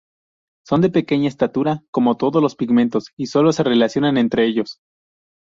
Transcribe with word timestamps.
Son 0.65 0.81
de 0.81 0.89
pequeña 0.89 1.27
estatura 1.27 1.83
como 1.91 2.17
todos 2.17 2.41
los 2.41 2.55
pigmeos 2.55 3.11
y 3.17 3.27
solo 3.27 3.53
se 3.53 3.61
relacionan 3.61 4.17
entre 4.17 4.47
ellos. 4.47 4.79